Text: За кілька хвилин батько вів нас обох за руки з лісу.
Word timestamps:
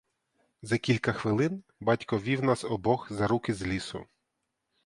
За 0.61 0.77
кілька 0.77 1.13
хвилин 1.13 1.63
батько 1.79 2.19
вів 2.19 2.43
нас 2.43 2.63
обох 2.63 3.11
за 3.11 3.27
руки 3.27 3.53
з 3.53 3.63
лісу. 3.65 4.05